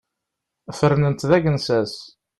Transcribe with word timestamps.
Fernen-t 0.79 1.27
d 1.29 1.31
agensas. 1.37 1.93